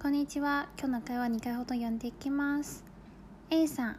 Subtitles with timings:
[0.00, 0.68] こんにちは。
[0.78, 2.84] 今日の会話2回ほど読んでいきます。
[3.50, 3.96] A さん、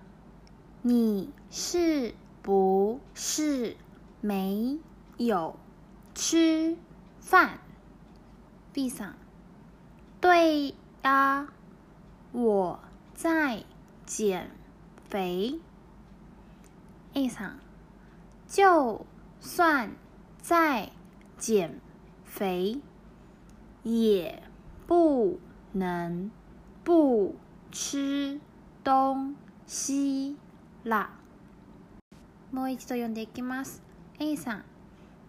[0.81, 3.75] 你是不是
[4.21, 4.79] 没
[5.17, 5.57] 有
[6.15, 6.77] 吃
[7.19, 7.59] 饭
[8.71, 9.15] ？B さん、
[10.21, 10.73] 对
[11.03, 11.49] 呀，
[12.31, 12.79] 我
[13.13, 13.65] 在
[14.05, 14.51] 减
[15.09, 15.59] 肥。
[17.13, 17.59] A さん、
[18.47, 19.05] 就
[19.41, 19.89] 算
[20.41, 20.93] 在
[21.37, 21.81] 减
[22.23, 22.81] 肥，
[23.83, 24.41] 也
[24.87, 25.41] 不
[25.72, 26.30] 能
[26.82, 27.34] 不
[27.70, 28.40] 吃
[28.84, 29.34] 東
[29.66, 30.36] 西
[30.84, 31.10] 啦。
[32.52, 33.82] もう一度読んでいきます。
[34.20, 34.64] A さん、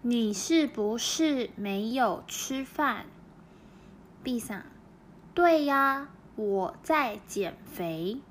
[0.03, 3.05] 你是不是没有吃饭？
[4.23, 4.63] B さん、
[5.33, 8.21] 对呀，我在减肥。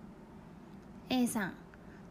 [1.09, 1.55] A さん、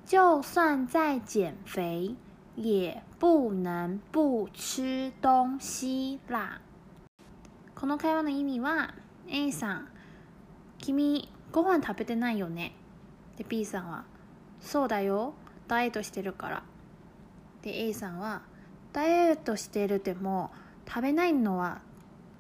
[0.06, 2.16] 就算在减肥，
[2.56, 6.60] 也不能不吃東西啦。
[7.76, 8.94] この会話の意味は
[9.28, 9.88] A さん「
[10.79, 12.75] 君ご飯食べてないよね」
[13.37, 14.05] で B さんは
[14.61, 15.35] 「そうだよ。
[15.69, 16.63] ダイエットしてるから」
[17.63, 18.43] で A さんは
[18.93, 20.51] 「ダイエットしてるでも
[20.87, 21.83] 食べないのは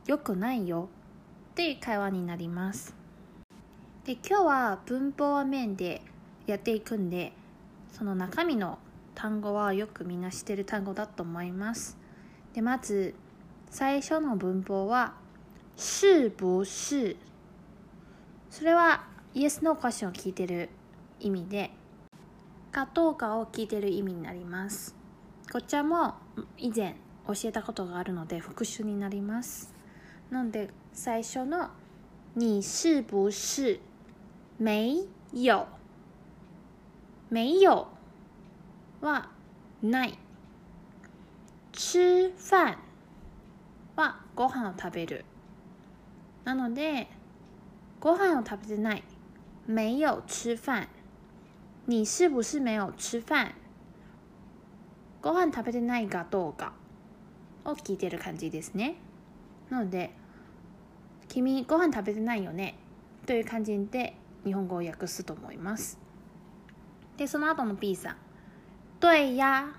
[0.06, 0.88] 良くないよ」
[1.52, 2.94] って会話になります。
[4.04, 6.00] で今日は文法は面で
[6.46, 7.34] やっていくんで
[7.92, 8.78] その中身の
[9.14, 11.98] 単語はよくみんな知ってる単語だと思います。
[12.54, 13.14] でまず
[13.68, 15.14] 最初の文法は
[15.76, 17.16] 是不是
[18.50, 19.04] それは
[19.34, 20.70] イエスのクエスチョンを聞いてる
[21.20, 21.70] 意味で
[22.72, 24.94] かどうかを聞いてる意味になります。
[25.52, 26.14] こちらも
[26.56, 26.96] 以前
[27.26, 29.72] 教えたことがあるので復習になります。
[30.30, 31.70] なので最初の
[32.34, 33.80] 「你是不是
[34.58, 35.66] 没有
[37.30, 37.86] 没有」
[39.00, 39.30] は
[39.82, 40.18] ない。
[41.72, 42.76] 吃飯
[43.94, 45.24] はご飯を食べる。
[46.44, 47.08] なので
[48.00, 49.02] ご飯を食べてない
[49.66, 50.86] 没有吃飯
[51.86, 53.52] 你是不是没有吃飯
[55.22, 56.72] ご飯食べてないかどうか
[57.64, 58.96] を聞いてる感じですね
[59.70, 60.10] なので
[61.28, 62.74] 君ご飯食べてないよね
[63.26, 64.14] という感じで
[64.44, 65.98] 日本語を訳すと思います。
[67.18, 68.16] でその後の B さん。
[69.00, 69.74] 对呀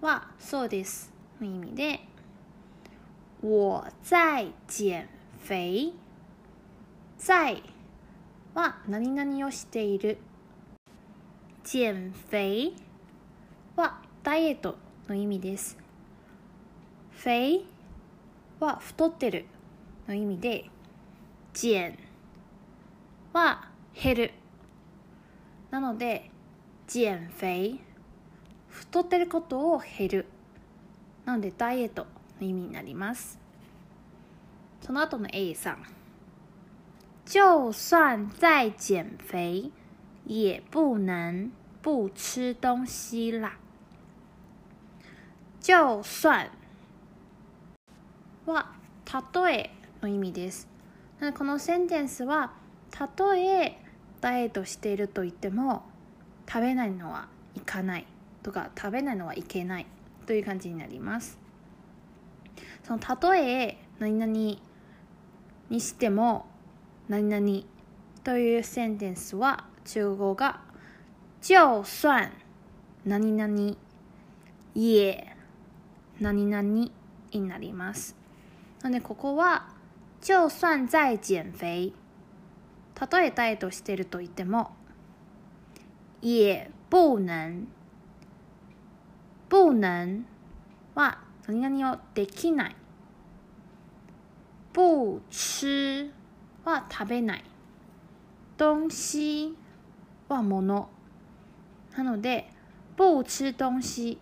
[0.00, 1.12] はそうです。
[1.40, 2.00] の意味で。
[3.42, 5.08] 我在減
[5.40, 5.94] 肥。
[7.24, 7.62] 在
[8.52, 10.18] は何々をしている
[11.72, 12.74] 減肥
[13.76, 15.78] はダイエットの意味です。
[17.12, 17.64] 肥
[18.58, 19.44] は太ってる
[20.08, 20.64] の意味で
[21.62, 21.96] 減
[23.32, 24.32] は減る。
[25.70, 26.28] なので
[26.92, 27.78] 減肥
[28.68, 30.26] 太ってることを減る。
[31.24, 32.04] なのでダイエット
[32.40, 33.38] の意味になります。
[34.84, 36.01] その後の A さん。
[37.24, 39.70] 就算再减肥
[40.24, 41.50] 也不能
[41.80, 43.58] 不吃东西啦。
[45.60, 46.50] 就算。
[48.44, 48.72] は
[49.04, 50.68] たとえの意味です。
[51.20, 52.52] なのでこのセンテンスは
[52.90, 53.78] たとえ
[54.20, 55.84] ダイエットしていると言っても
[56.48, 58.06] 食べないのはいかない。
[58.42, 59.86] とか食べないのはいけない。
[60.26, 61.38] という感じになります。
[62.84, 64.60] その例え何々に
[65.70, 66.46] しても
[67.08, 67.64] 何々
[68.24, 70.60] というセンテンスは中国語が
[71.40, 72.30] 就算
[73.04, 73.76] 何々
[74.74, 75.26] 也
[76.20, 76.92] 何々に
[77.32, 78.14] なります。
[78.82, 79.68] なのでここは
[80.20, 81.94] 就算在減肥
[82.94, 84.70] たとえダイエットしてると言っても
[86.22, 87.66] 也不能
[89.48, 90.24] 不能
[90.94, 91.18] は
[91.48, 92.76] 何々をできない
[94.72, 96.21] 不吃
[96.64, 97.44] は食べない。
[98.58, 99.52] 東西
[100.28, 100.88] はもの
[101.96, 102.48] なので
[102.96, 104.18] 不吃東西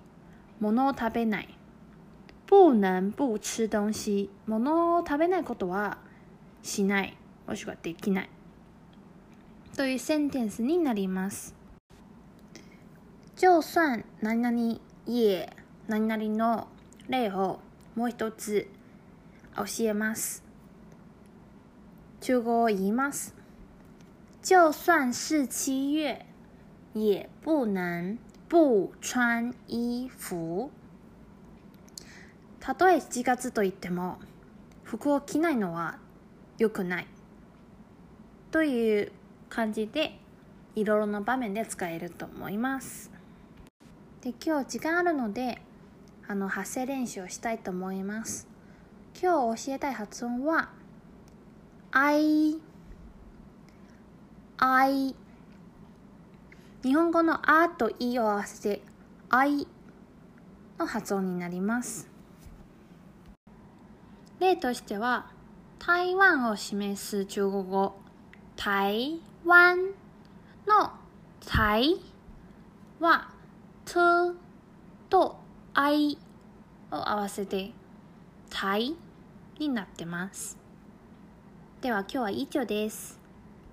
[0.59, 1.55] ものを食べない。
[2.47, 5.99] 不能不吃東西ものを食べないことは
[6.63, 7.17] しない。
[7.47, 8.31] もしくはできない。
[9.77, 11.55] というセンテンスになります。
[13.37, 15.49] 就算何々也
[15.89, 16.69] 何々の
[17.09, 17.61] 例を
[17.95, 18.69] もう一つ
[19.57, 20.50] 教えます。
[22.21, 23.35] 中国言います
[24.43, 26.27] 就算是七月
[26.93, 30.71] 也不能不穿衣服。
[32.59, 34.19] たとえ7月と言っても
[34.83, 35.99] 服を着ないのは
[36.59, 37.07] 良くない。
[38.51, 39.13] という
[39.49, 40.19] 感じで
[40.75, 43.11] いろいろな場面で使えると思います。
[44.21, 45.63] で今日時間あるので
[46.27, 48.47] あの発声練習をしたいと思います。
[49.19, 50.71] 今日教えたい発音は
[51.93, 52.61] 「I」
[54.59, 55.17] あい
[56.83, 58.83] 日本語のあといを合わせて
[59.29, 59.67] あい
[60.79, 62.09] の発音になります。
[64.39, 65.31] 例としては
[65.79, 67.95] 台湾を示す中国語
[68.57, 69.79] 台湾
[70.67, 70.93] の
[71.47, 71.97] 台
[72.99, 73.31] は
[73.85, 73.95] つ
[75.09, 75.37] と
[75.75, 76.19] あい
[76.91, 77.73] を合わせて
[78.49, 78.95] 台
[79.59, 80.59] になってます。
[81.81, 83.20] では今日は以上です。